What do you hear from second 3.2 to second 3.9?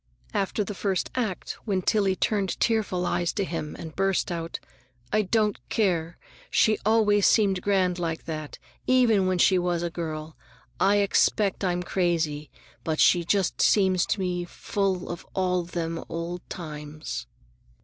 to him